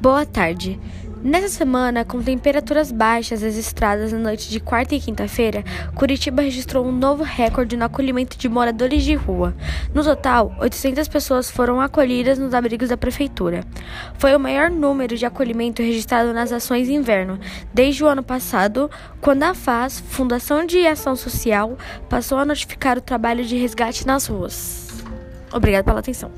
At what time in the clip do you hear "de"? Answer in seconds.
4.48-4.60, 8.38-8.48, 9.02-9.16, 15.16-15.26, 20.64-20.86, 23.44-23.56